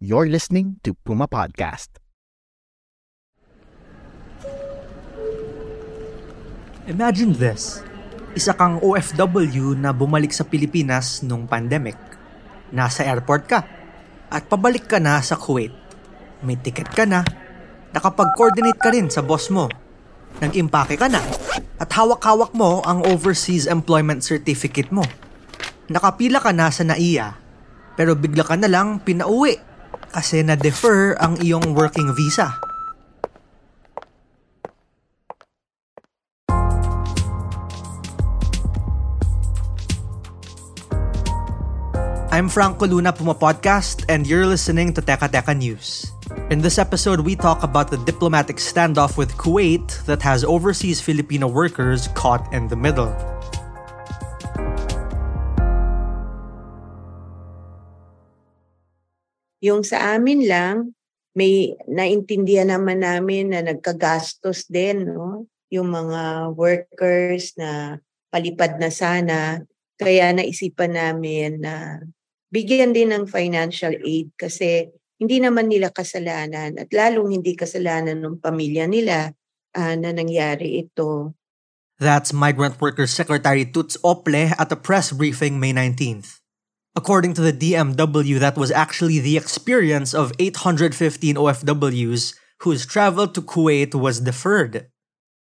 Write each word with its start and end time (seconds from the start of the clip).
You're 0.00 0.32
listening 0.32 0.80
to 0.80 0.96
Puma 0.96 1.28
Podcast. 1.28 2.00
Imagine 6.88 7.36
this. 7.36 7.84
Isa 8.32 8.56
kang 8.56 8.80
OFW 8.80 9.76
na 9.76 9.92
bumalik 9.92 10.32
sa 10.32 10.48
Pilipinas 10.48 11.20
nung 11.20 11.44
pandemic. 11.44 12.00
Nasa 12.72 13.04
airport 13.04 13.44
ka. 13.44 13.60
At 14.32 14.48
pabalik 14.48 14.88
ka 14.88 14.96
na 14.96 15.20
sa 15.20 15.36
Kuwait. 15.36 15.76
May 16.48 16.56
ticket 16.56 16.88
ka 16.88 17.04
na. 17.04 17.20
Nakapag-coordinate 17.92 18.80
ka 18.80 18.88
rin 18.96 19.12
sa 19.12 19.20
boss 19.20 19.52
mo. 19.52 19.68
Nag-impake 20.40 20.96
ka 20.96 21.12
na. 21.12 21.20
At 21.76 21.92
hawak-hawak 21.92 22.56
mo 22.56 22.80
ang 22.88 23.04
overseas 23.04 23.68
employment 23.68 24.24
certificate 24.24 24.88
mo. 24.96 25.04
Nakapila 25.92 26.40
ka 26.40 26.56
na 26.56 26.72
sa 26.72 26.88
NAIA. 26.88 27.36
Pero 28.00 28.16
bigla 28.16 28.48
ka 28.48 28.56
na 28.56 28.72
lang 28.72 29.04
pinauwi 29.04 29.68
kasi 30.10 30.42
na-defer 30.42 31.14
ang 31.22 31.38
iyong 31.38 31.74
working 31.74 32.10
visa. 32.12 32.58
I'm 42.30 42.48
Franco 42.48 42.86
Luna 42.86 43.12
Puma 43.12 43.34
Podcast, 43.34 44.06
and 44.08 44.26
you're 44.26 44.46
listening 44.46 44.94
to 44.94 45.02
Teka 45.02 45.28
Teka 45.28 45.52
News. 45.52 46.06
In 46.48 46.62
this 46.62 46.78
episode, 46.78 47.20
we 47.20 47.34
talk 47.34 47.62
about 47.62 47.90
the 47.90 47.98
diplomatic 48.06 48.56
standoff 48.56 49.18
with 49.18 49.34
Kuwait 49.34 50.06
that 50.06 50.22
has 50.22 50.46
overseas 50.46 51.02
Filipino 51.02 51.48
workers 51.50 52.08
caught 52.14 52.46
in 52.54 52.70
the 52.70 52.78
middle. 52.78 53.10
Yung 59.60 59.84
sa 59.84 60.16
amin 60.16 60.48
lang, 60.48 60.96
may 61.36 61.76
naintindihan 61.86 62.72
naman 62.72 63.04
namin 63.04 63.54
na 63.54 63.60
nagkagastos 63.62 64.66
din, 64.66 65.06
no? 65.06 65.46
Yung 65.70 65.92
mga 65.92 66.52
workers 66.58 67.54
na 67.54 68.02
palipad 68.32 68.80
na 68.82 68.90
sana. 68.90 69.62
Kaya 70.00 70.32
naisipan 70.32 70.96
namin 70.96 71.60
na 71.60 72.00
bigyan 72.50 72.96
din 72.96 73.14
ng 73.14 73.28
financial 73.30 73.94
aid 74.00 74.32
kasi 74.34 74.90
hindi 75.20 75.38
naman 75.38 75.68
nila 75.68 75.92
kasalanan 75.92 76.80
at 76.80 76.88
lalong 76.90 77.36
hindi 77.38 77.52
kasalanan 77.52 78.24
ng 78.24 78.40
pamilya 78.40 78.88
nila 78.88 79.36
uh, 79.76 79.94
na 79.94 80.10
nangyari 80.10 80.80
ito. 80.82 81.36
That's 82.00 82.32
Migrant 82.32 82.80
Workers 82.80 83.12
Secretary 83.12 83.68
Tuts 83.68 84.00
Ople 84.00 84.56
at 84.56 84.72
a 84.72 84.78
press 84.80 85.12
briefing 85.12 85.60
May 85.60 85.76
19th. 85.76 86.40
According 86.96 87.34
to 87.38 87.42
the 87.42 87.54
DMW, 87.54 88.42
that 88.42 88.58
was 88.58 88.74
actually 88.74 89.20
the 89.20 89.36
experience 89.36 90.10
of 90.10 90.32
815 90.38 91.36
OFWs 91.36 92.34
whose 92.66 92.84
travel 92.84 93.28
to 93.28 93.40
Kuwait 93.40 93.94
was 93.94 94.20
deferred. 94.20 94.90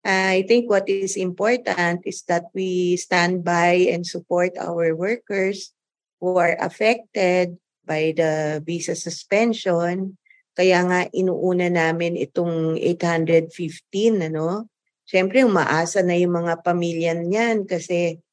I 0.05 0.45
think 0.47 0.69
what 0.69 0.87
is 0.87 1.17
important 1.17 2.05
is 2.05 2.23
that 2.29 2.45
we 2.53 2.95
stand 2.95 3.43
by 3.43 3.89
and 3.89 4.05
support 4.05 4.53
our 4.55 4.95
workers 4.95 5.73
who 6.21 6.37
are 6.37 6.55
affected 6.61 7.57
by 7.83 8.13
the 8.15 8.63
visa 8.63 8.95
suspension. 8.95 10.15
Kaya 10.55 10.87
nga 10.87 10.99
inuuna 11.11 11.67
namin 11.67 12.15
itong 12.15 12.79
815 12.79 14.29
ano. 14.31 14.71
Siyempre 15.03 15.43
umaasa 15.43 15.99
na 15.99 16.15
yung 16.15 16.37
mga 16.37 16.63
pamilya 16.63 17.11
niyan 17.17 17.67
kasi 17.67 18.23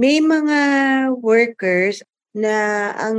may 0.00 0.24
mga 0.24 0.58
workers 1.20 2.00
na 2.36 2.92
ang 2.92 3.18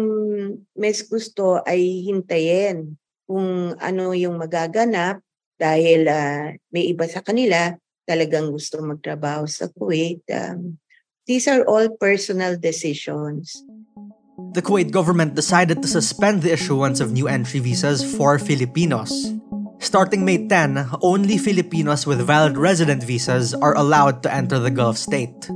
mes 0.78 1.02
gusto 1.10 1.66
ay 1.66 2.06
hintayin 2.06 2.94
kung 3.26 3.74
ano 3.82 4.14
yung 4.14 4.38
magaganap 4.38 5.26
dahil 5.58 6.06
uh, 6.06 6.54
may 6.70 6.94
iba 6.94 7.10
sa 7.10 7.26
kanila 7.26 7.74
talagang 8.06 8.54
gusto 8.54 8.78
magtrabaho 8.80 9.50
sa 9.50 9.68
Kuwait. 9.74 10.22
Um, 10.30 10.78
these 11.26 11.50
are 11.50 11.66
all 11.66 11.90
personal 11.98 12.56
decisions. 12.62 13.66
The 14.54 14.62
Kuwait 14.62 14.94
government 14.94 15.34
decided 15.34 15.82
to 15.82 15.90
suspend 15.90 16.46
the 16.46 16.54
issuance 16.54 17.02
of 17.02 17.12
new 17.12 17.26
entry 17.26 17.60
visas 17.60 18.06
for 18.06 18.38
Filipinos. 18.38 19.34
Starting 19.82 20.26
May 20.26 20.46
10, 20.46 21.02
only 21.02 21.38
Filipinos 21.38 22.06
with 22.06 22.22
valid 22.22 22.58
resident 22.58 23.02
visas 23.02 23.54
are 23.54 23.74
allowed 23.78 24.22
to 24.24 24.30
enter 24.34 24.58
the 24.58 24.72
Gulf 24.72 24.98
state. 24.98 25.50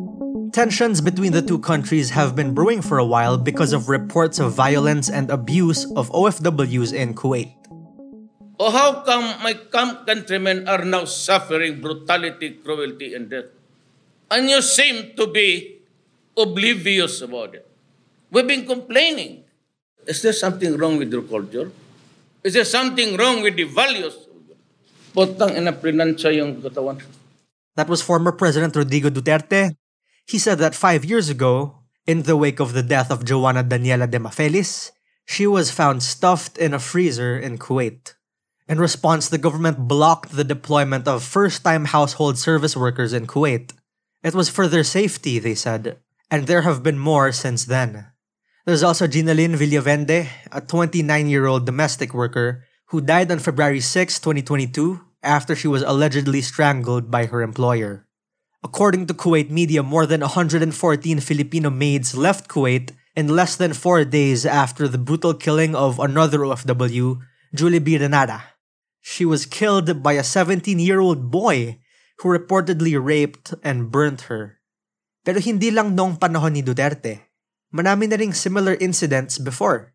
Tensions 0.52 1.00
between 1.00 1.32
the 1.32 1.40
two 1.40 1.64
countries 1.64 2.12
have 2.12 2.36
been 2.36 2.52
brewing 2.52 2.84
for 2.84 3.00
a 3.00 3.08
while 3.08 3.40
because 3.40 3.72
of 3.72 3.88
reports 3.88 4.36
of 4.36 4.52
violence 4.52 5.08
and 5.08 5.32
abuse 5.32 5.88
of 5.96 6.12
OFWs 6.12 6.92
in 6.92 7.16
Kuwait. 7.16 7.56
Oh, 8.60 8.68
how 8.68 9.00
come 9.08 9.24
my 9.48 9.56
countrymen 9.72 10.68
are 10.68 10.84
now 10.84 11.08
suffering 11.08 11.80
brutality, 11.80 12.60
cruelty, 12.60 13.16
and 13.16 13.32
death? 13.32 13.48
And 14.28 14.52
you 14.52 14.60
seem 14.62 15.16
to 15.16 15.32
be 15.32 15.80
oblivious 16.36 17.24
about 17.24 17.56
it. 17.56 17.64
We've 18.30 18.46
been 18.46 18.68
complaining. 18.68 19.48
Is 20.06 20.22
there 20.22 20.36
something 20.36 20.76
wrong 20.76 21.00
with 21.00 21.16
your 21.16 21.24
culture? 21.24 21.72
Is 22.44 22.60
there 22.60 22.68
something 22.68 23.16
wrong 23.16 23.40
with 23.42 23.56
the 23.56 23.72
values? 23.72 24.20
Potang 25.16 25.56
ina 25.56 25.72
prinansya 25.72 26.36
yung 26.36 26.60
katawan. 26.60 27.00
That 27.80 27.88
was 27.88 28.04
former 28.04 28.36
President 28.36 28.76
Rodrigo 28.76 29.08
Duterte 29.08 29.80
He 30.28 30.38
said 30.38 30.60
that 30.60 30.76
five 30.76 31.06
years 31.06 31.30
ago, 31.30 31.82
in 32.08 32.24
the 32.24 32.38
wake 32.38 32.60
of 32.60 32.74
the 32.74 32.84
death 32.84 33.12
of 33.12 33.26
Joanna 33.26 33.64
Daniela 33.64 34.10
de 34.10 34.20
Mafelis, 34.20 34.92
she 35.26 35.46
was 35.46 35.72
found 35.72 36.04
stuffed 36.04 36.58
in 36.58 36.74
a 36.74 36.80
freezer 36.80 37.38
in 37.38 37.58
Kuwait. 37.58 38.14
In 38.68 38.80
response, 38.80 39.28
the 39.28 39.38
government 39.38 39.88
blocked 39.88 40.36
the 40.36 40.44
deployment 40.44 41.08
of 41.08 41.24
first 41.24 41.64
time 41.64 41.86
household 41.86 42.38
service 42.38 42.76
workers 42.76 43.14
in 43.14 43.28
Kuwait. 43.28 43.74
It 44.24 44.34
was 44.34 44.50
for 44.50 44.68
their 44.68 44.84
safety, 44.84 45.40
they 45.40 45.56
said, 45.56 45.98
and 46.30 46.48
there 46.48 46.62
have 46.62 46.84
been 46.84 47.00
more 47.00 47.32
since 47.32 47.66
then. 47.66 48.08
There's 48.66 48.84
also 48.84 49.08
Ginalyn 49.08 49.58
Villavende, 49.58 50.28
a 50.52 50.62
29 50.62 51.28
year 51.28 51.48
old 51.48 51.66
domestic 51.66 52.14
worker 52.14 52.64
who 52.88 53.02
died 53.02 53.32
on 53.32 53.40
February 53.40 53.80
6, 53.80 54.20
2022, 54.20 55.02
after 55.24 55.56
she 55.56 55.68
was 55.68 55.82
allegedly 55.82 56.42
strangled 56.42 57.10
by 57.10 57.26
her 57.26 57.42
employer. 57.42 58.06
According 58.62 59.08
to 59.08 59.18
Kuwait 59.18 59.50
media, 59.50 59.82
more 59.82 60.06
than 60.06 60.22
114 60.22 60.70
Filipino 61.20 61.70
maids 61.70 62.14
left 62.14 62.48
Kuwait 62.48 62.94
in 63.16 63.34
less 63.34 63.56
than 63.56 63.74
four 63.74 64.06
days 64.06 64.46
after 64.46 64.88
the 64.88 65.02
brutal 65.02 65.34
killing 65.34 65.74
of 65.74 65.98
another 65.98 66.46
OFW, 66.46 67.18
Julie 67.56 67.82
B. 67.82 67.98
Renata. 67.98 68.54
She 69.02 69.26
was 69.26 69.50
killed 69.50 70.04
by 70.04 70.14
a 70.14 70.24
17 70.24 70.78
year 70.78 71.00
old 71.02 71.32
boy 71.32 71.82
who 72.22 72.30
reportedly 72.30 72.94
raped 73.02 73.54
and 73.66 73.90
burnt 73.90 74.30
her. 74.30 74.62
Pero 75.26 75.42
hindi 75.42 75.74
lang 75.74 75.98
noong 75.98 76.22
panahon 76.22 76.54
ni 76.54 76.62
Duterte. 76.62 77.34
Manami 77.74 78.06
na 78.06 78.18
similar 78.30 78.78
incidents 78.78 79.42
before. 79.42 79.94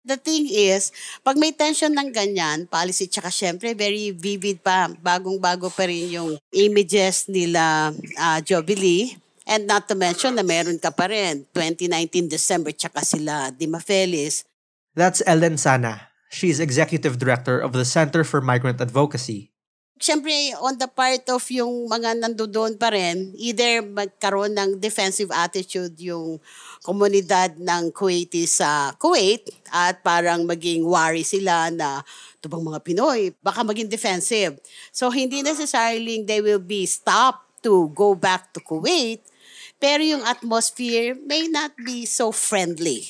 The 0.00 0.16
thing 0.16 0.48
is, 0.48 0.96
pag 1.20 1.36
may 1.36 1.52
tension 1.52 1.92
ng 1.92 2.08
ganyan, 2.08 2.64
policy, 2.64 3.04
tsaka 3.04 3.28
syempre, 3.28 3.76
very 3.76 4.16
vivid 4.16 4.64
pa, 4.64 4.88
bagong-bago 4.88 5.68
pa 5.68 5.84
rin 5.84 6.08
yung 6.08 6.40
images 6.56 7.28
nila 7.28 7.92
uh, 8.16 8.38
Jubilee. 8.40 9.12
And 9.44 9.68
not 9.68 9.92
to 9.92 9.94
mention 9.98 10.40
na 10.40 10.46
meron 10.46 10.80
ka 10.80 10.88
pa 10.88 11.04
rin, 11.10 11.44
2019 11.52 12.32
December, 12.32 12.72
tsaka 12.72 13.04
sila 13.04 13.52
Dima 13.52 13.76
Felis. 13.76 14.48
That's 14.96 15.20
Ellen 15.28 15.60
Sana. 15.60 16.08
She's 16.32 16.64
executive 16.64 17.20
director 17.20 17.60
of 17.60 17.76
the 17.76 17.84
Center 17.84 18.24
for 18.24 18.40
Migrant 18.40 18.80
Advocacy. 18.80 19.52
Siyempre, 20.00 20.32
on 20.64 20.80
the 20.80 20.88
part 20.88 21.28
of 21.28 21.44
yung 21.52 21.84
mga 21.84 22.16
nandoon 22.24 22.80
pa 22.80 22.88
rin, 22.88 23.36
either 23.36 23.84
magkaroon 23.84 24.56
ng 24.56 24.80
defensive 24.80 25.28
attitude 25.28 25.92
yung 26.00 26.40
komunidad 26.80 27.60
ng 27.60 27.92
Kuwaiti 27.92 28.48
sa 28.48 28.96
Kuwait 28.96 29.44
at 29.68 30.00
parang 30.00 30.48
maging 30.48 30.88
worry 30.88 31.20
sila 31.20 31.68
na 31.68 32.00
ito 32.32 32.48
bang 32.48 32.64
mga 32.64 32.80
Pinoy, 32.80 33.36
baka 33.44 33.60
maging 33.60 33.92
defensive. 33.92 34.56
So, 34.88 35.12
hindi 35.12 35.44
necessarily 35.44 36.24
they 36.24 36.40
will 36.40 36.64
be 36.64 36.88
stopped 36.88 37.60
to 37.60 37.92
go 37.92 38.16
back 38.16 38.56
to 38.56 38.64
Kuwait, 38.64 39.20
pero 39.76 40.00
yung 40.00 40.24
atmosphere 40.24 41.12
may 41.28 41.44
not 41.44 41.76
be 41.76 42.08
so 42.08 42.32
friendly. 42.32 43.04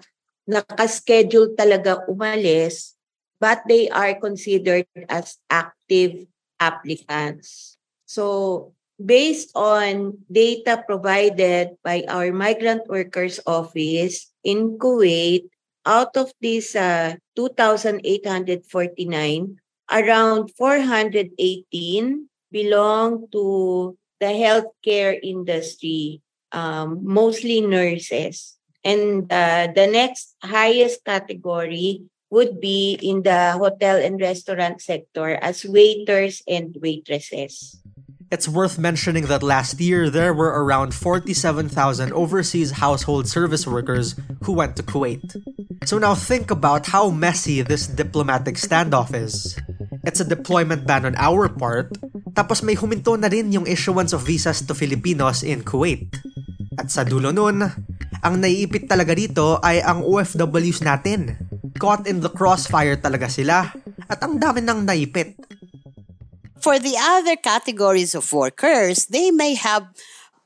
nakaschedule 0.50 1.53
talaga 1.53 2.01
umalis, 2.09 2.97
but 3.38 3.62
they 3.69 3.86
are 3.94 4.18
considered 4.18 4.89
as 5.06 5.38
active 5.51 6.25
applicants. 6.57 7.77
So 8.09 8.74
based 8.98 9.53
on 9.53 10.18
data 10.31 10.81
provided 10.81 11.77
by 11.83 12.07
our 12.09 12.33
Migrant 12.33 12.89
Workers 12.89 13.38
Office 13.45 14.33
in 14.41 14.81
Kuwait, 14.81 15.45
out 15.86 16.18
of 16.18 16.33
these 16.41 16.74
uh, 16.74 17.13
2,849, 17.38 18.65
around 19.91 20.51
418 20.57 22.29
belong 22.51 23.27
to 23.31 23.97
the 24.19 24.31
healthcare 24.31 25.19
industry, 25.21 26.21
um, 26.51 26.99
mostly 27.03 27.61
nurses. 27.61 28.57
And 28.83 29.31
uh, 29.31 29.67
the 29.75 29.87
next 29.87 30.35
highest 30.41 31.03
category 31.03 32.03
would 32.29 32.59
be 32.59 32.97
in 33.01 33.23
the 33.23 33.53
hotel 33.53 33.97
and 33.97 34.19
restaurant 34.19 34.81
sector 34.81 35.35
as 35.41 35.65
waiters 35.65 36.41
and 36.47 36.75
waitresses. 36.81 37.81
It's 38.31 38.47
worth 38.47 38.77
mentioning 38.77 39.27
that 39.27 39.43
last 39.43 39.79
year 39.79 40.09
there 40.09 40.33
were 40.33 40.49
around 40.49 40.93
47,000 40.93 42.11
overseas 42.11 42.71
household 42.71 43.27
service 43.27 43.67
workers 43.67 44.15
who 44.43 44.53
went 44.53 44.75
to 44.77 44.83
Kuwait. 44.83 45.21
So 45.85 45.99
now 45.99 46.15
think 46.15 46.49
about 46.49 46.88
how 46.88 47.11
messy 47.11 47.61
this 47.61 47.85
diplomatic 47.85 48.55
standoff 48.55 49.13
is. 49.13 49.55
It's 50.05 50.21
a 50.21 50.27
deployment 50.27 50.85
ban 50.85 51.09
on 51.09 51.17
our 51.17 51.49
part, 51.49 51.97
tapos 52.37 52.61
may 52.61 52.77
huminto 52.77 53.17
na 53.17 53.25
rin 53.25 53.49
yung 53.49 53.65
issuance 53.65 54.13
of 54.13 54.21
visas 54.21 54.61
to 54.69 54.77
Filipinos 54.77 55.41
in 55.41 55.65
Kuwait. 55.65 56.13
At 56.77 56.93
sa 56.93 57.01
dulo 57.01 57.33
nun, 57.33 57.65
ang 58.21 58.35
naiipit 58.37 58.85
talaga 58.85 59.17
dito 59.17 59.57
ay 59.65 59.81
ang 59.81 60.05
OFWs 60.05 60.85
natin. 60.85 61.33
Caught 61.75 62.05
in 62.05 62.21
the 62.21 62.29
crossfire 62.29 62.95
talaga 63.01 63.27
sila 63.27 63.73
at 64.05 64.19
ang 64.21 64.37
dami 64.37 64.61
nang 64.61 64.85
naipit. 64.85 65.41
For 66.61 66.77
the 66.81 66.97
other 66.97 67.37
categories 67.37 68.13
of 68.13 68.25
workers, 68.33 69.09
they 69.09 69.29
may 69.29 69.53
have 69.53 69.89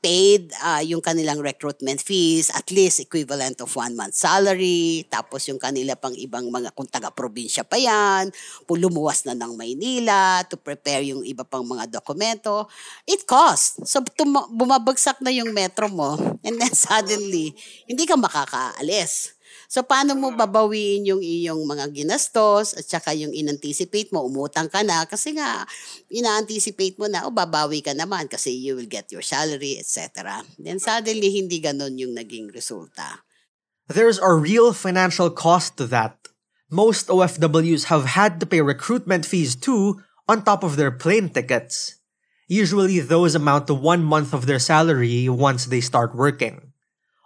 paid 0.00 0.48
uh, 0.64 0.80
yung 0.80 1.04
kanilang 1.04 1.44
recruitment 1.44 2.00
fees, 2.00 2.48
at 2.56 2.72
least 2.72 3.04
equivalent 3.04 3.60
of 3.60 3.68
one 3.76 3.92
month 3.92 4.16
salary, 4.16 5.04
tapos 5.12 5.44
yung 5.52 5.60
kanila 5.60 5.92
pang 5.92 6.16
ibang 6.16 6.48
mga, 6.48 6.72
kung 6.72 6.88
taga-probinsya 6.88 7.68
pa 7.68 7.76
yan, 7.76 8.32
lumuwas 8.66 9.28
na 9.28 9.36
ng 9.36 9.60
Maynila 9.60 10.40
to 10.48 10.56
prepare 10.56 11.04
yung 11.04 11.20
iba 11.20 11.44
pang 11.44 11.62
mga 11.62 12.00
dokumento, 12.00 12.64
it 13.04 13.28
costs. 13.28 13.76
So 13.84 14.00
tum- 14.16 14.50
bumabagsak 14.56 15.20
na 15.20 15.28
yung 15.28 15.52
metro 15.52 15.92
mo, 15.92 16.16
and 16.40 16.56
then 16.56 16.72
suddenly, 16.88 17.52
hindi 17.84 18.08
ka 18.08 18.16
makakaalis. 18.16 19.39
So, 19.70 19.86
paano 19.86 20.18
mo 20.18 20.34
babawiin 20.34 21.06
yung 21.06 21.22
iyong 21.22 21.62
mga 21.62 21.94
ginastos 21.94 22.74
at 22.74 22.82
saka 22.90 23.14
yung 23.14 23.30
in-anticipate 23.30 24.10
mo, 24.10 24.26
umutang 24.26 24.66
ka 24.66 24.82
na 24.82 25.06
kasi 25.06 25.30
nga, 25.38 25.62
ina-anticipate 26.10 26.98
mo 26.98 27.06
na, 27.06 27.22
o 27.22 27.30
oh, 27.30 27.34
babawi 27.34 27.78
ka 27.78 27.94
naman 27.94 28.26
kasi 28.26 28.50
you 28.50 28.74
will 28.74 28.90
get 28.90 29.06
your 29.14 29.22
salary, 29.22 29.78
etc. 29.78 30.42
Then 30.58 30.82
suddenly, 30.82 31.30
hindi 31.30 31.62
ganon 31.62 32.02
yung 32.02 32.18
naging 32.18 32.50
resulta. 32.50 33.22
There's 33.86 34.18
a 34.18 34.34
real 34.34 34.74
financial 34.74 35.30
cost 35.30 35.78
to 35.78 35.86
that. 35.94 36.18
Most 36.66 37.06
OFWs 37.06 37.94
have 37.94 38.18
had 38.18 38.42
to 38.42 38.50
pay 38.50 38.66
recruitment 38.66 39.22
fees 39.22 39.54
too 39.54 40.02
on 40.26 40.42
top 40.42 40.66
of 40.66 40.74
their 40.74 40.90
plane 40.90 41.30
tickets. 41.30 42.02
Usually, 42.50 42.98
those 42.98 43.38
amount 43.38 43.70
to 43.70 43.78
one 43.78 44.02
month 44.02 44.34
of 44.34 44.50
their 44.50 44.58
salary 44.58 45.30
once 45.30 45.70
they 45.70 45.78
start 45.78 46.18
working. 46.18 46.69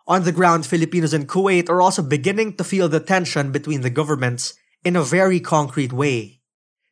On 0.07 0.23
the 0.25 0.33
ground, 0.33 0.67
Filipinos 0.67 1.15
in 1.15 1.27
Kuwait 1.27 1.71
are 1.71 1.81
also 1.81 2.03
beginning 2.03 2.57
to 2.57 2.65
feel 2.65 2.91
the 2.91 3.01
tension 3.01 3.53
between 3.53 3.81
the 3.81 3.89
governments 3.89 4.53
in 4.85 4.97
a 4.97 5.03
very 5.03 5.41
concrete 5.41 5.95
way. 5.95 6.41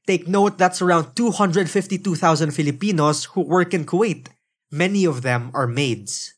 Take 0.06 0.26
note 0.26 0.56
that's 0.56 0.80
around 0.80 1.14
252,000 1.14 2.50
Filipinos 2.52 3.24
who 3.36 3.42
work 3.42 3.74
in 3.74 3.84
Kuwait. 3.84 4.28
Many 4.70 5.04
of 5.04 5.20
them 5.20 5.50
are 5.52 5.66
maids. 5.66 6.32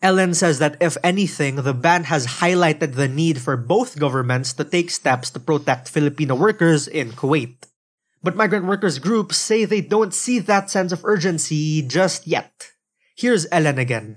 Ellen 0.00 0.32
says 0.32 0.60
that 0.60 0.78
if 0.80 0.96
anything, 1.02 1.56
the 1.56 1.74
ban 1.74 2.04
has 2.04 2.38
highlighted 2.38 2.94
the 2.94 3.08
need 3.08 3.40
for 3.40 3.56
both 3.56 3.98
governments 3.98 4.54
to 4.54 4.64
take 4.64 4.90
steps 4.90 5.30
to 5.30 5.40
protect 5.40 5.90
Filipino 5.90 6.36
workers 6.36 6.86
in 6.86 7.10
Kuwait. 7.10 7.66
But 8.22 8.36
migrant 8.36 8.66
workers 8.66 9.00
groups 9.00 9.36
say 9.36 9.64
they 9.64 9.80
don't 9.80 10.14
see 10.14 10.38
that 10.38 10.70
sense 10.70 10.92
of 10.92 11.04
urgency 11.04 11.82
just 11.82 12.26
yet. 12.26 12.70
Here's 13.16 13.48
Ellen 13.50 13.78
again. 13.78 14.16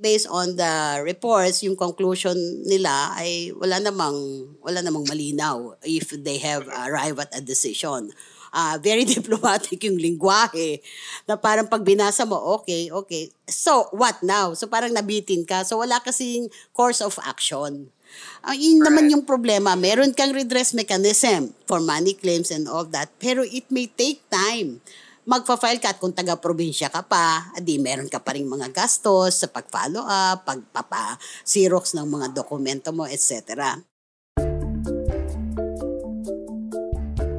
Based 0.00 0.26
on 0.32 0.56
the 0.56 1.04
reports, 1.04 1.60
yung 1.62 1.76
conclusion 1.76 2.34
nila 2.64 3.12
ay 3.20 3.52
wala 3.52 3.78
namang 3.78 4.16
wala 4.64 4.80
namang 4.80 5.04
malinaw 5.04 5.76
if 5.84 6.16
they 6.16 6.40
have 6.40 6.64
arrived 6.66 7.20
at 7.20 7.30
a 7.36 7.44
decision. 7.44 8.08
Uh, 8.50 8.74
very 8.82 9.06
diplomatic 9.14 9.78
yung 9.86 10.00
lingwahe 10.00 10.82
na 11.28 11.38
parang 11.38 11.70
pag 11.70 11.86
binasa 11.86 12.26
mo, 12.26 12.34
okay, 12.58 12.90
okay. 12.90 13.30
So, 13.46 13.86
what 13.94 14.18
now? 14.26 14.58
So, 14.58 14.66
parang 14.66 14.90
nabitin 14.90 15.46
ka. 15.46 15.62
So, 15.62 15.78
wala 15.78 16.02
kasing 16.02 16.50
course 16.74 16.98
of 16.98 17.14
action. 17.22 17.94
Ang 18.42 18.50
uh, 18.50 18.58
yun 18.58 18.82
naman 18.82 19.06
yung 19.06 19.22
problema. 19.22 19.78
Meron 19.78 20.10
kang 20.10 20.34
redress 20.34 20.74
mechanism 20.74 21.54
for 21.70 21.78
money 21.78 22.18
claims 22.18 22.50
and 22.50 22.66
all 22.66 22.82
that. 22.90 23.14
Pero 23.22 23.46
it 23.46 23.70
may 23.70 23.86
take 23.86 24.26
time 24.26 24.82
magfa-file 25.30 25.78
ka 25.78 25.94
at 25.94 26.02
kung 26.02 26.10
taga-probinsya 26.10 26.90
ka 26.90 27.06
pa, 27.06 27.54
di 27.62 27.78
meron 27.78 28.10
ka 28.10 28.18
pa 28.18 28.34
rin 28.34 28.50
mga 28.50 28.74
gastos 28.74 29.38
sa 29.38 29.46
pag-follow 29.46 30.02
up, 30.02 30.42
pagpapa-xerox 30.42 31.94
ng 31.94 32.06
mga 32.10 32.34
dokumento 32.34 32.90
mo, 32.90 33.06
etc. 33.06 33.78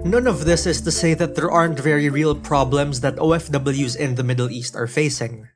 None 0.08 0.28
of 0.28 0.48
this 0.48 0.64
is 0.64 0.80
to 0.88 0.92
say 0.92 1.12
that 1.20 1.36
there 1.36 1.52
aren't 1.52 1.84
very 1.84 2.08
real 2.08 2.32
problems 2.32 3.04
that 3.04 3.20
OFWs 3.20 4.00
in 4.00 4.16
the 4.16 4.24
Middle 4.24 4.48
East 4.48 4.80
are 4.80 4.88
facing. 4.88 5.52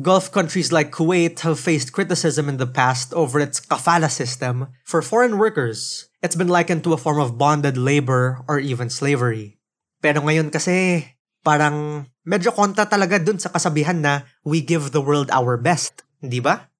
Gulf 0.00 0.32
countries 0.32 0.72
like 0.72 0.90
Kuwait 0.90 1.44
have 1.44 1.60
faced 1.60 1.92
criticism 1.92 2.48
in 2.48 2.56
the 2.56 2.66
past 2.66 3.12
over 3.12 3.38
its 3.38 3.60
kafala 3.60 4.10
system 4.10 4.72
for 4.82 5.04
foreign 5.04 5.38
workers 5.38 6.10
It's 6.24 6.40
been 6.40 6.48
likened 6.48 6.88
to 6.88 6.96
a 6.96 6.96
form 6.96 7.20
of 7.20 7.36
bonded 7.36 7.76
labor 7.76 8.40
or 8.48 8.56
even 8.56 8.88
slavery. 8.88 9.60
Pero 10.00 10.24
ngayon 10.24 10.48
kasi, 10.48 11.04
parang 11.44 12.08
medyo 12.24 12.50
kontra 12.50 12.88
talaga 12.88 13.20
dun 13.20 13.36
sa 13.36 13.52
kasabihan 13.52 14.00
na 14.00 14.24
we 14.42 14.64
give 14.64 14.90
the 14.90 15.04
world 15.04 15.28
our 15.28 15.60
best. 15.60 16.02
Hindi 16.24 16.40
ba? 16.40 16.72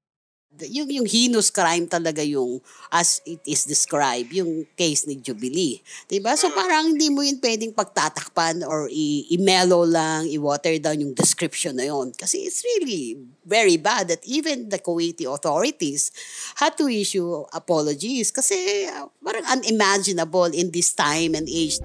yung, 0.62 0.86
yung 0.86 1.08
heinous 1.08 1.50
crime 1.50 1.90
talaga 1.90 2.22
yung 2.22 2.62
as 2.94 3.18
it 3.26 3.42
is 3.42 3.66
described, 3.66 4.30
yung 4.30 4.62
case 4.78 5.10
ni 5.10 5.18
Jubilee. 5.18 5.82
Diba? 6.06 6.38
So 6.38 6.54
parang 6.54 6.94
hindi 6.94 7.10
mo 7.10 7.26
yun 7.26 7.42
pwedeng 7.42 7.74
pagtatakpan 7.74 8.62
or 8.62 8.86
i- 8.86 9.26
i-mellow 9.34 9.82
lang, 9.82 10.30
i-water 10.30 10.78
down 10.78 11.02
yung 11.02 11.14
description 11.16 11.74
na 11.74 11.90
yun. 11.90 12.14
Kasi 12.14 12.46
it's 12.46 12.62
really 12.62 13.18
very 13.42 13.74
bad 13.74 14.06
that 14.06 14.22
even 14.22 14.70
the 14.70 14.78
Kuwaiti 14.78 15.26
authorities 15.26 16.14
had 16.62 16.78
to 16.78 16.86
issue 16.86 17.42
apologies 17.50 18.30
kasi 18.30 18.86
uh, 18.86 19.10
parang 19.18 19.42
unimaginable 19.50 20.54
in 20.54 20.70
this 20.70 20.94
time 20.94 21.34
and 21.34 21.50
age. 21.50 21.82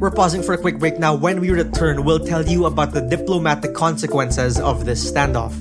We're 0.00 0.10
pausing 0.10 0.42
for 0.42 0.54
a 0.54 0.58
quick 0.58 0.78
break 0.78 0.98
now. 0.98 1.14
When 1.14 1.40
we 1.40 1.50
return, 1.50 2.04
we'll 2.04 2.24
tell 2.24 2.46
you 2.46 2.64
about 2.64 2.92
the 2.92 3.02
diplomatic 3.02 3.74
consequences 3.74 4.58
of 4.58 4.86
this 4.86 5.04
standoff. 5.04 5.54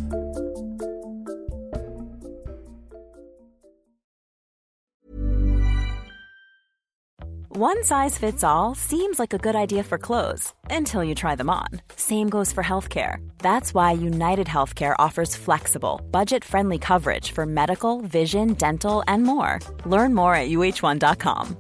One 7.50 7.84
size 7.84 8.17
fits 8.17 8.41
all 8.41 8.74
seems 8.75 9.19
like 9.19 9.34
a 9.34 9.38
good 9.38 9.58
idea 9.58 9.84
for 9.84 9.98
clothes 9.98 10.53
until 10.69 11.03
you 11.03 11.13
try 11.13 11.36
them 11.36 11.50
on. 11.50 11.67
Same 11.98 12.29
goes 12.29 12.53
for 12.53 12.63
healthcare. 12.63 13.17
That's 13.39 13.74
why 13.74 13.91
United 13.91 14.48
Healthcare 14.48 14.96
offers 14.98 15.36
flexible, 15.36 16.00
budget 16.10 16.46
friendly 16.46 16.79
coverage 16.79 17.34
for 17.34 17.46
medical, 17.46 18.00
vision, 18.00 18.53
dental, 18.53 19.03
and 19.10 19.24
more. 19.24 19.60
Learn 19.84 20.15
more 20.15 20.34
at 20.34 20.48
uh1.com. 20.48 21.58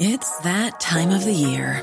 It's 0.00 0.36
that 0.38 0.80
time 0.80 1.10
of 1.10 1.24
the 1.24 1.32
year. 1.32 1.82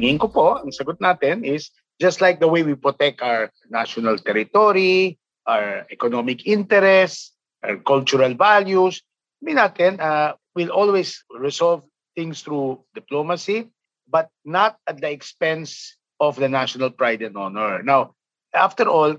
tingin 0.00 0.16
ko 0.16 0.32
po, 0.32 0.56
ang 0.56 0.72
sagot 0.72 0.96
natin 0.96 1.44
is 1.44 1.68
just 2.00 2.24
like 2.24 2.40
the 2.40 2.48
way 2.48 2.64
we 2.64 2.72
protect 2.72 3.20
our 3.20 3.52
national 3.68 4.16
territory, 4.16 5.20
our 5.44 5.84
economic 5.92 6.48
interests, 6.48 7.36
our 7.60 7.76
cultural 7.84 8.32
values, 8.32 9.04
I 9.44 9.52
natin, 9.52 10.00
uh, 10.00 10.36
we'll 10.56 10.72
always 10.72 11.24
resolve 11.32 11.84
things 12.16 12.40
through 12.40 12.84
diplomacy, 12.96 13.68
but 14.08 14.28
not 14.44 14.76
at 14.88 15.00
the 15.00 15.08
expense 15.12 15.96
of 16.20 16.36
the 16.36 16.48
national 16.48 16.90
pride 16.90 17.22
and 17.22 17.36
honor. 17.36 17.82
Now, 17.82 18.16
after 18.52 18.84
all, 18.88 19.16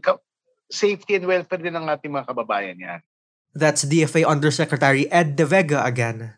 safety 0.69 1.17
and 1.17 1.25
welfare 1.25 1.61
din 1.61 1.73
ng 1.77 1.89
ating 1.89 2.13
mga 2.13 2.29
kababayan 2.29 2.77
yan. 2.77 2.99
That's 3.53 3.83
DFA 3.83 4.23
Undersecretary 4.23 5.09
Ed 5.11 5.35
De 5.35 5.45
Vega 5.45 5.83
again. 5.83 6.37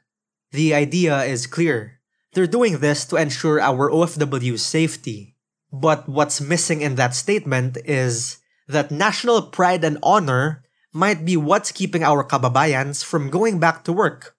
The 0.52 0.74
idea 0.74 1.24
is 1.28 1.46
clear. 1.46 2.03
They're 2.34 2.48
doing 2.48 2.80
this 2.80 3.06
to 3.06 3.16
ensure 3.16 3.62
our 3.62 3.90
OFW's 3.90 4.66
safety. 4.66 5.36
But 5.72 6.10
what's 6.10 6.42
missing 6.42 6.82
in 6.82 6.96
that 6.96 7.16
statement 7.16 7.78
is 7.86 8.38
that 8.68 8.92
national 8.92 9.50
pride 9.50 9.84
and 9.84 9.98
honor 10.04 10.64
might 10.94 11.26
be 11.26 11.36
what's 11.36 11.72
keeping 11.72 12.04
our 12.04 12.24
kababayans 12.24 13.04
from 13.04 13.30
going 13.30 13.60
back 13.60 13.84
to 13.86 13.94
work. 13.94 14.36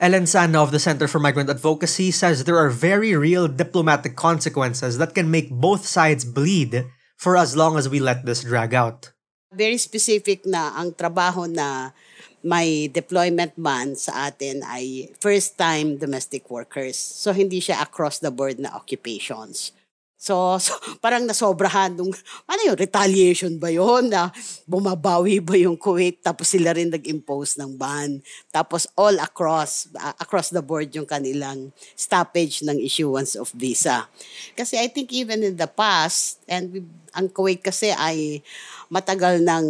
Ellen 0.00 0.26
Sana 0.26 0.62
of 0.62 0.70
the 0.70 0.78
Center 0.78 1.06
for 1.06 1.18
Migrant 1.20 1.50
Advocacy 1.50 2.10
says 2.10 2.44
there 2.44 2.56
are 2.56 2.70
very 2.70 3.14
real 3.14 3.46
diplomatic 3.46 4.16
consequences 4.16 4.96
that 4.96 5.14
can 5.14 5.30
make 5.30 5.50
both 5.50 5.84
sides 5.84 6.24
bleed 6.24 6.86
for 7.18 7.36
as 7.36 7.54
long 7.54 7.76
as 7.76 7.86
we 7.86 8.00
let 8.00 8.24
this 8.24 8.42
drag 8.42 8.72
out. 8.72 9.12
Very 9.50 9.82
specific 9.82 10.46
na 10.46 10.70
ang 10.78 10.94
trabaho 10.94 11.50
na 11.50 11.90
may 12.38 12.86
deployment 12.86 13.50
ban 13.58 13.98
sa 13.98 14.30
atin 14.30 14.62
ay 14.62 15.10
first-time 15.18 15.98
domestic 15.98 16.46
workers. 16.46 16.94
So, 16.94 17.34
hindi 17.34 17.58
siya 17.58 17.82
across 17.82 18.22
the 18.22 18.30
board 18.30 18.62
na 18.62 18.70
occupations. 18.70 19.74
So, 20.20 20.60
so 20.60 20.76
parang 21.00 21.24
nasobrahan 21.24 21.96
nung, 21.96 22.12
ano 22.44 22.60
yun, 22.60 22.76
retaliation 22.76 23.56
ba 23.56 23.72
yun? 23.72 24.12
Na 24.12 24.28
bumabawi 24.68 25.40
ba 25.40 25.56
yung 25.56 25.80
Kuwait 25.80 26.20
tapos 26.20 26.52
sila 26.52 26.76
rin 26.76 26.92
nag-impose 26.92 27.56
ng 27.56 27.80
ban? 27.80 28.20
Tapos 28.52 28.84
all 29.00 29.16
across, 29.16 29.88
uh, 29.96 30.12
across 30.20 30.52
the 30.52 30.60
board 30.60 30.92
yung 30.92 31.08
kanilang 31.08 31.72
stoppage 31.96 32.60
ng 32.60 32.76
issuance 32.84 33.32
of 33.32 33.48
visa. 33.56 34.04
Kasi 34.52 34.76
I 34.76 34.92
think 34.92 35.08
even 35.16 35.40
in 35.40 35.56
the 35.56 35.64
past, 35.64 36.44
and 36.44 36.68
we, 36.68 36.84
ang 37.16 37.32
Kuwait 37.32 37.64
kasi 37.64 37.88
ay 37.96 38.44
matagal 38.92 39.40
ng 39.40 39.64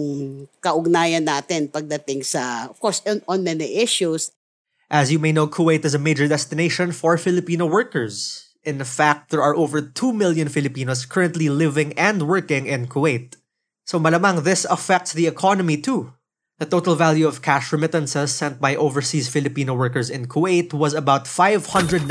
kaugnayan 0.59 1.31
natin 1.31 1.71
pagdating 1.71 2.27
sa, 2.27 2.67
of 2.67 2.77
course, 2.83 2.99
on, 3.07 3.23
on 3.31 3.47
many 3.47 3.79
issues. 3.79 4.35
As 4.91 5.15
you 5.15 5.23
may 5.23 5.31
know, 5.31 5.47
Kuwait 5.47 5.87
is 5.87 5.95
a 5.95 6.03
major 6.03 6.27
destination 6.27 6.91
for 6.91 7.15
Filipino 7.15 7.71
workers. 7.71 8.50
In 8.63 8.85
fact, 8.85 9.31
there 9.31 9.43
are 9.43 9.57
over 9.57 9.81
2 9.81 10.13
million 10.13 10.49
Filipinos 10.49 11.07
currently 11.07 11.49
living 11.49 11.93
and 11.95 12.29
working 12.29 12.67
in 12.67 12.87
Kuwait. 12.87 13.37
So 13.87 13.99
malamang 13.99 14.45
this 14.45 14.69
affects 14.69 15.13
the 15.13 15.27
economy 15.27 15.81
too. 15.81 16.13
The 16.61 16.69
total 16.69 16.95
value 16.95 17.27
of 17.27 17.41
cash 17.41 17.73
remittances 17.73 18.37
sent 18.37 18.61
by 18.61 18.77
overseas 18.77 19.33
Filipino 19.33 19.73
workers 19.73 20.11
in 20.13 20.29
Kuwait 20.29 20.77
was 20.77 20.93
about 20.93 21.27
597 21.27 22.05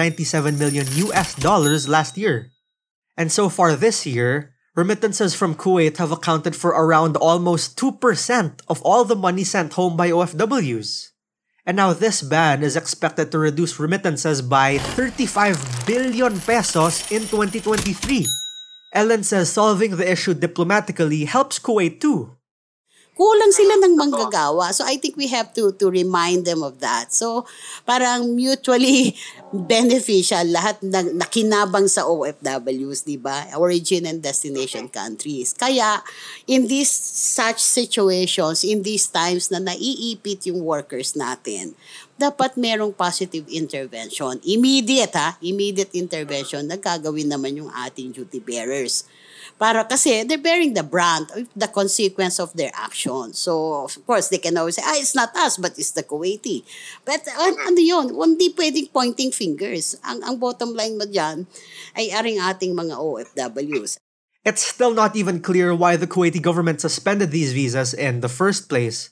million 0.57 0.89
US 1.05 1.35
dollars 1.37 1.87
last 1.87 2.17
year. 2.17 2.49
And 3.15 3.31
so 3.31 3.47
far 3.47 3.77
this 3.77 4.09
year, 4.09 4.57
remittances 4.75 5.35
from 5.35 5.53
Kuwait 5.53 5.97
have 5.97 6.09
accounted 6.09 6.55
for 6.55 6.71
around 6.71 7.15
almost 7.15 7.77
2% 7.77 8.01
of 8.67 8.81
all 8.81 9.05
the 9.05 9.15
money 9.15 9.43
sent 9.43 9.73
home 9.73 9.95
by 9.95 10.09
OFWs. 10.09 11.08
And 11.69 11.77
now 11.77 11.93
this 11.93 12.25
ban 12.25 12.65
is 12.65 12.73
expected 12.75 13.29
to 13.29 13.37
reduce 13.37 13.77
remittances 13.77 14.41
by 14.41 14.79
35 14.97 15.85
billion 15.85 16.41
pesos 16.41 17.05
in 17.11 17.29
2023. 17.29 18.25
Ellen 18.91 19.21
says 19.21 19.53
solving 19.53 19.93
the 19.95 20.11
issue 20.11 20.33
diplomatically 20.33 21.25
helps 21.25 21.59
Kuwait 21.59 22.01
too. 22.01 22.38
Kulang 23.19 23.51
sila 23.51 23.75
ng 23.83 23.99
manggagawa. 23.99 24.71
So 24.71 24.87
I 24.87 24.95
think 24.95 25.19
we 25.19 25.27
have 25.27 25.51
to 25.59 25.75
to 25.75 25.91
remind 25.91 26.47
them 26.47 26.63
of 26.63 26.79
that. 26.79 27.11
So 27.11 27.43
parang 27.83 28.31
mutually 28.31 29.19
beneficial 29.51 30.47
lahat 30.47 30.79
ng 30.79 31.19
nakinabang 31.19 31.91
sa 31.91 32.07
OFWs, 32.07 33.03
'di 33.03 33.19
ba? 33.19 33.51
Origin 33.59 34.07
and 34.07 34.23
destination 34.23 34.87
countries. 34.87 35.51
Kaya 35.51 35.99
in 36.47 36.71
these 36.71 36.95
such 37.35 37.59
situations, 37.59 38.63
in 38.63 38.87
these 38.87 39.11
times 39.11 39.51
na 39.51 39.59
naiipit 39.59 40.47
yung 40.47 40.63
workers 40.63 41.19
natin, 41.19 41.75
dapat 42.19 42.59
merong 42.59 42.91
positive 42.91 43.47
intervention. 43.47 44.35
Immediate 44.43 45.15
ha, 45.15 45.39
immediate 45.39 45.95
intervention 45.95 46.67
na 46.67 46.75
gagawin 46.75 47.31
naman 47.31 47.55
yung 47.55 47.71
ating 47.71 48.11
duty 48.11 48.43
bearers 48.43 49.07
para 49.59 49.83
kasi 49.83 50.23
they're 50.23 50.39
bearing 50.39 50.71
the 50.71 50.83
brunt 50.83 51.27
of 51.35 51.43
the 51.51 51.67
consequence 51.67 52.39
of 52.39 52.55
their 52.55 52.71
action. 52.75 53.35
So, 53.35 53.83
of 53.83 53.95
course, 54.07 54.31
they 54.31 54.39
can 54.39 54.55
always 54.55 54.79
say, 54.79 54.87
ah, 54.87 54.95
it's 54.95 55.15
not 55.15 55.35
us, 55.35 55.59
but 55.59 55.75
it's 55.75 55.91
the 55.91 56.03
Kuwaiti. 56.03 56.63
But 57.03 57.27
an, 57.27 57.59
ano 57.67 57.79
yun, 57.83 58.15
hindi 58.15 58.55
pwedeng 58.55 58.91
pointing 58.95 59.35
fingers. 59.35 59.99
Ang, 60.07 60.23
ang 60.23 60.35
bottom 60.39 60.71
line 60.71 60.95
mo 60.95 61.03
dyan 61.03 61.43
ay 61.99 62.07
aring 62.15 62.39
ating 62.39 62.71
mga 62.71 62.95
OFWs. 62.95 63.99
It's 64.47 64.63
still 64.63 64.95
not 64.95 65.19
even 65.19 65.43
clear 65.43 65.75
why 65.75 65.99
the 65.99 66.07
Kuwaiti 66.07 66.39
government 66.39 66.79
suspended 66.79 67.31
these 67.31 67.51
visas 67.51 67.91
in 67.91 68.23
the 68.23 68.31
first 68.31 68.71
place. 68.71 69.11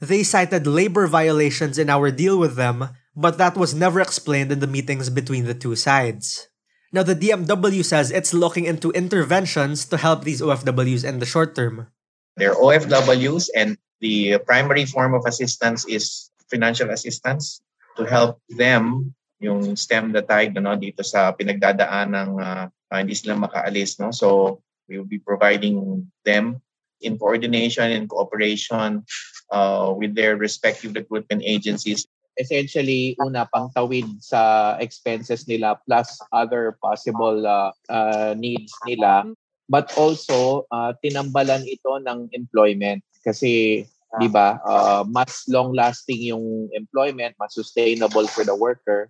They 0.00 0.22
cited 0.22 0.66
labor 0.66 1.06
violations 1.06 1.78
in 1.78 1.88
our 1.88 2.10
deal 2.10 2.38
with 2.38 2.56
them, 2.56 2.90
but 3.16 3.38
that 3.38 3.56
was 3.56 3.74
never 3.74 4.00
explained 4.00 4.52
in 4.52 4.60
the 4.60 4.68
meetings 4.68 5.08
between 5.08 5.44
the 5.44 5.54
two 5.56 5.76
sides. 5.76 6.48
Now, 6.92 7.02
the 7.02 7.16
DMW 7.16 7.84
says 7.84 8.10
it's 8.10 8.32
looking 8.32 8.64
into 8.64 8.92
interventions 8.92 9.84
to 9.86 9.96
help 9.96 10.24
these 10.24 10.40
OFWs 10.40 11.04
in 11.04 11.18
the 11.18 11.26
short 11.26 11.54
term. 11.54 11.88
They're 12.36 12.54
OFWs, 12.54 13.48
and 13.56 13.76
the 14.00 14.38
primary 14.44 14.84
form 14.84 15.14
of 15.14 15.24
assistance 15.24 15.88
is 15.88 16.30
financial 16.50 16.90
assistance. 16.90 17.60
to 17.96 18.04
help 18.04 18.38
them 18.52 19.12
yung 19.40 19.76
stem 19.76 20.12
the 20.12 20.22
tide 20.24 20.56
no 20.56 20.76
dito 20.76 21.04
sa 21.04 21.32
pinagdadaan 21.32 22.12
ng 22.12 22.30
uh, 22.40 22.64
uh, 22.68 22.96
hindi 22.96 23.12
sila 23.16 23.36
makaalis 23.36 24.00
no 24.00 24.12
so 24.12 24.60
we 24.88 24.96
will 24.96 25.08
be 25.08 25.20
providing 25.20 26.04
them 26.24 26.60
in 27.04 27.20
coordination 27.20 27.92
and 27.92 28.08
cooperation 28.08 29.04
uh, 29.52 29.92
with 29.96 30.14
their 30.14 30.36
respective 30.36 30.94
recruitment 30.94 31.42
agencies 31.44 32.06
essentially 32.36 33.16
una 33.24 33.48
pang 33.48 33.72
tawid 33.72 34.04
sa 34.20 34.76
expenses 34.76 35.48
nila 35.48 35.80
plus 35.88 36.20
other 36.36 36.76
possible 36.84 37.48
uh, 37.48 37.72
uh, 37.88 38.36
needs 38.36 38.72
nila 38.84 39.24
but 39.72 39.88
also 39.96 40.68
uh, 40.70 40.92
tinambalan 41.00 41.64
ito 41.64 41.96
ng 42.04 42.28
employment 42.36 43.00
kasi 43.24 43.82
'di 44.20 44.28
ba 44.28 44.60
uh, 44.62 45.02
mas 45.08 45.48
long 45.48 45.72
lasting 45.72 46.20
yung 46.20 46.68
employment 46.76 47.32
mas 47.40 47.56
sustainable 47.56 48.28
for 48.28 48.44
the 48.44 48.54
worker 48.54 49.08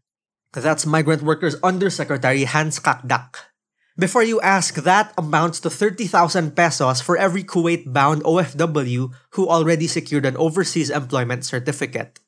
That's 0.57 0.89
Migrant 0.89 1.21
Workers 1.21 1.61
Undersecretary 1.61 2.49
Hans 2.49 2.81
Kakdak. 2.81 3.53
Before 3.97 4.21
you 4.21 4.45
ask, 4.45 4.77
that 4.85 5.17
amounts 5.17 5.57
to 5.65 5.73
30,000 5.73 6.53
pesos 6.53 7.01
for 7.01 7.17
every 7.17 7.41
Kuwait-bound 7.41 8.29
OFW 8.29 9.09
who 9.33 9.49
already 9.49 9.89
secured 9.89 10.29
an 10.29 10.37
overseas 10.37 10.93
employment 10.93 11.49
certificate. 11.49 12.21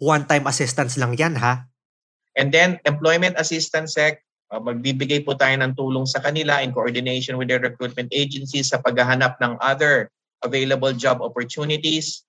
One-time 0.00 0.48
assistance 0.48 0.96
lang 0.96 1.20
yan, 1.20 1.36
ha? 1.44 1.68
And 2.40 2.48
then, 2.48 2.80
employment 2.88 3.36
assistance 3.36 4.00
sec, 4.00 4.24
uh, 4.48 4.64
magbibigay 4.64 5.28
po 5.28 5.36
tayo 5.36 5.60
ng 5.60 5.76
tulong 5.76 6.08
sa 6.08 6.24
kanila 6.24 6.64
in 6.64 6.72
coordination 6.72 7.36
with 7.36 7.52
their 7.52 7.60
recruitment 7.60 8.08
agencies 8.16 8.72
sa 8.72 8.80
paghahanap 8.80 9.36
ng 9.44 9.60
other 9.60 10.08
available 10.40 10.96
job 10.96 11.20
opportunities 11.20 12.24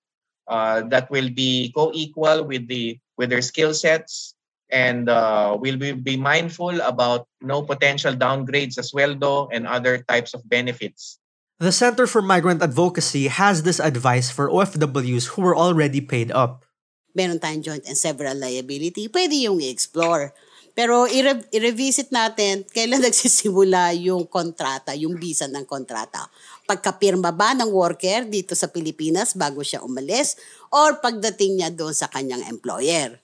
uh, 0.52 0.84
that 0.92 1.08
will 1.08 1.32
be 1.32 1.72
co-equal 1.72 2.44
with 2.44 2.68
the 2.68 3.00
with 3.16 3.32
their 3.32 3.40
skill 3.40 3.72
sets 3.72 4.36
and 4.72 5.12
uh, 5.12 5.54
we'll 5.60 5.76
be, 5.76 5.92
be 5.92 6.16
mindful 6.16 6.80
about 6.80 7.28
no 7.44 7.62
potential 7.62 8.16
downgrades 8.16 8.78
as 8.78 8.90
well 8.96 9.14
though 9.14 9.52
and 9.52 9.68
other 9.68 10.00
types 10.08 10.32
of 10.32 10.40
benefits. 10.48 11.20
The 11.60 11.70
Center 11.70 12.08
for 12.08 12.22
Migrant 12.22 12.62
Advocacy 12.62 13.28
has 13.28 13.62
this 13.62 13.78
advice 13.78 14.32
for 14.32 14.50
OFWs 14.50 15.36
who 15.36 15.42
were 15.42 15.54
already 15.54 16.00
paid 16.00 16.32
up. 16.32 16.64
meron 17.12 17.40
tayong 17.40 17.62
joint 17.64 17.84
and 17.86 17.96
several 17.96 18.36
liability, 18.36 19.08
pwede 19.12 19.36
yung 19.36 19.60
i-explore. 19.60 20.32
Pero 20.72 21.04
i-re- 21.04 21.44
i-revisit 21.52 22.08
natin 22.08 22.64
kailan 22.72 23.04
nagsisimula 23.06 23.92
yung 24.00 24.24
kontrata, 24.24 24.96
yung 24.96 25.20
visa 25.20 25.44
ng 25.44 25.68
kontrata. 25.68 26.24
Pagkapirma 26.64 27.28
ba 27.28 27.52
ng 27.52 27.68
worker 27.68 28.24
dito 28.24 28.56
sa 28.56 28.72
Pilipinas 28.72 29.36
bago 29.36 29.60
siya 29.60 29.84
umalis 29.84 30.40
or 30.72 30.96
pagdating 31.04 31.60
niya 31.60 31.68
doon 31.68 31.92
sa 31.92 32.08
kanyang 32.08 32.48
employer. 32.48 33.20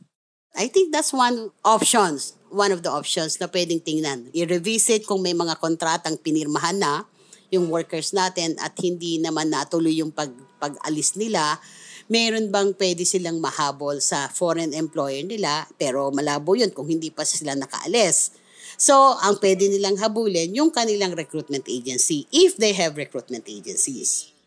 I 0.56 0.72
think 0.72 0.94
that's 0.94 1.12
one 1.12 1.52
options, 1.64 2.38
one 2.48 2.72
of 2.72 2.80
the 2.80 2.92
options 2.92 3.36
na 3.42 3.48
pwedeng 3.52 3.84
tingnan. 3.84 4.32
I-revisit 4.32 5.04
kung 5.04 5.20
may 5.20 5.36
mga 5.36 5.60
kontratang 5.60 6.16
pinirmahan 6.16 6.80
na 6.80 7.04
yung 7.52 7.68
workers 7.72 8.12
natin 8.12 8.56
at 8.60 8.76
hindi 8.80 9.20
naman 9.20 9.48
natuloy 9.52 10.00
yung 10.00 10.12
pag, 10.12 10.32
pag-alis 10.60 11.16
nila 11.16 11.60
meron 12.08 12.48
bang 12.48 12.72
pwede 12.76 13.04
silang 13.04 13.38
mahabol 13.38 14.00
sa 14.00 14.32
foreign 14.32 14.72
employer 14.72 15.24
nila 15.24 15.68
pero 15.76 16.08
malabo 16.08 16.56
yun 16.56 16.72
kung 16.72 16.88
hindi 16.88 17.12
pa 17.12 17.22
sila 17.24 17.52
nakaalis. 17.52 18.32
So, 18.78 19.16
ang 19.20 19.40
pwede 19.42 19.68
nilang 19.68 20.00
habulin 20.00 20.54
yung 20.56 20.72
kanilang 20.72 21.12
recruitment 21.12 21.68
agency 21.68 22.24
if 22.32 22.56
they 22.56 22.72
have 22.76 22.96
recruitment 22.96 23.44
agencies. 23.48 24.37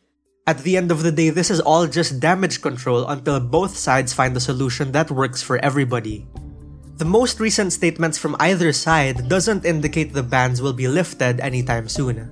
At 0.48 0.66
the 0.66 0.76
end 0.76 0.90
of 0.90 1.04
the 1.04 1.12
day, 1.12 1.30
this 1.30 1.52
is 1.52 1.62
all 1.62 1.86
just 1.86 2.20
damage 2.20 2.62
control 2.62 3.06
until 3.06 3.40
both 3.40 3.78
sides 3.78 4.12
find 4.12 4.36
a 4.36 4.40
solution 4.40 4.92
that 4.92 5.12
works 5.12 5.42
for 5.44 5.62
everybody. 5.62 6.26
The 6.98 7.06
most 7.06 7.40
recent 7.40 7.74
statements 7.74 8.18
from 8.18 8.36
either 8.40 8.74
side 8.74 9.30
doesn't 9.30 9.66
indicate 9.66 10.14
the 10.14 10.24
bans 10.24 10.62
will 10.62 10.74
be 10.74 10.88
lifted 10.88 11.40
anytime 11.40 11.88
soon. 11.88 12.26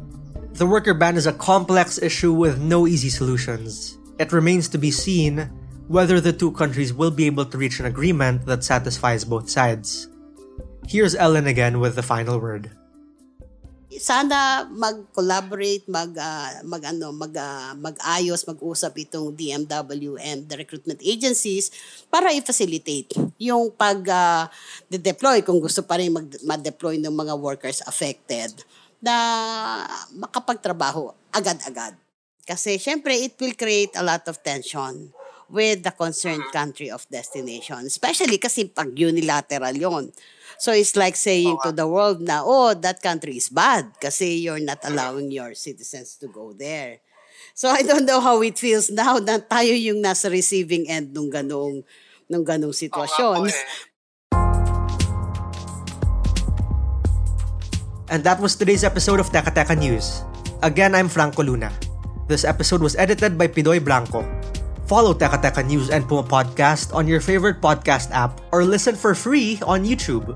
The 0.53 0.65
worker 0.65 0.95
ban 0.95 1.17
is 1.17 1.27
a 1.27 1.33
complex 1.33 2.01
issue 2.01 2.33
with 2.33 2.59
no 2.59 2.87
easy 2.87 3.09
solutions. 3.09 3.99
It 4.17 4.33
remains 4.33 4.67
to 4.69 4.77
be 4.77 4.89
seen 4.89 5.45
whether 5.87 6.19
the 6.19 6.33
two 6.33 6.51
countries 6.51 6.93
will 6.93 7.11
be 7.11 7.27
able 7.27 7.45
to 7.45 7.57
reach 7.57 7.79
an 7.79 7.85
agreement 7.85 8.45
that 8.47 8.63
satisfies 8.63 9.23
both 9.23 9.49
sides. 9.49 10.09
Here's 10.87 11.13
Ellen 11.13 11.45
again 11.45 11.79
with 11.79 11.95
the 11.95 12.03
final 12.03 12.39
word. 12.39 12.71
Sana 13.99 14.63
mag-collaborate, 14.71 15.83
mag 15.91 16.15
uh, 16.15 16.63
mag 16.63 16.83
ano, 16.87 17.11
mag 17.11 17.35
uh, 17.35 17.75
mag-ayos, 17.75 18.47
mag-usap 18.47 18.95
itong 18.95 19.35
DMW 19.35 20.15
and 20.23 20.47
the 20.47 20.55
recruitment 20.55 21.03
agencies 21.03 21.67
para 22.07 22.31
i-facilitate 22.31 23.11
yung 23.35 23.75
pag 23.75 23.99
uh, 24.07 24.47
deploy 24.87 25.43
kung 25.43 25.59
gusto 25.59 25.83
pa 25.83 25.99
rin 25.99 26.15
mag-deploy 26.47 26.95
ng 26.95 27.11
mga 27.11 27.35
workers 27.35 27.83
affected 27.83 28.55
na 29.03 29.15
makapagtrabaho 30.15 31.11
agad-agad. 31.35 31.95
Kasi 32.47 32.79
syempre, 32.79 33.13
it 33.19 33.35
will 33.37 33.53
create 33.53 33.93
a 33.99 34.03
lot 34.03 34.23
of 34.31 34.39
tension 34.39 35.11
with 35.51 35.83
the 35.83 35.91
concerned 35.91 36.45
country 36.55 36.87
of 36.89 37.05
destination. 37.09 37.83
Especially 37.85 38.37
kasi 38.37 38.69
pag 38.69 38.93
unilateral 38.93 39.75
yon. 39.75 40.09
So 40.59 40.75
it's 40.75 40.99
like 40.99 41.15
saying 41.15 41.55
oh, 41.55 41.63
to 41.63 41.71
the 41.71 41.87
world 41.87 42.19
na, 42.19 42.43
oh, 42.43 42.75
that 42.75 42.99
country 42.99 43.39
is 43.39 43.47
bad 43.47 43.95
kasi 43.95 44.43
you're 44.43 44.59
not 44.59 44.83
allowing 44.83 45.31
your 45.31 45.55
citizens 45.55 46.19
to 46.19 46.27
go 46.27 46.51
there. 46.51 46.99
So 47.55 47.71
I 47.71 47.79
don't 47.79 48.03
know 48.03 48.19
how 48.19 48.43
it 48.43 48.59
feels 48.59 48.91
now 48.91 49.23
na 49.23 49.39
tayo 49.39 49.71
yung 49.71 50.03
nasa 50.03 50.27
receiving 50.27 50.83
end 50.91 51.15
nung 51.15 51.31
ganong, 51.31 51.87
nung 52.27 52.43
ganong 52.43 52.75
oh, 52.75 52.79
sitwasyon. 52.83 53.47
Eh. 53.47 53.55
And 58.11 58.27
that 58.27 58.43
was 58.43 58.59
today's 58.59 58.83
episode 58.83 59.23
of 59.23 59.31
Teka 59.31 59.55
Teka 59.55 59.79
News. 59.79 60.27
Again, 60.59 60.91
I'm 60.91 61.07
Franco 61.07 61.39
Luna. 61.39 61.71
This 62.27 62.43
episode 62.43 62.83
was 62.83 62.99
edited 62.99 63.39
by 63.39 63.47
Pidoy 63.47 63.79
Blanco. 63.79 64.27
Follow 64.91 65.15
Teka 65.15 65.39
Teka 65.39 65.63
News 65.63 65.87
and 65.87 66.03
Puma 66.03 66.27
Podcast 66.27 66.91
on 66.91 67.07
your 67.07 67.23
favorite 67.23 67.63
podcast 67.63 68.11
app 68.11 68.43
or 68.51 68.67
listen 68.67 68.99
for 68.99 69.15
free 69.15 69.55
on 69.63 69.87
YouTube. 69.87 70.35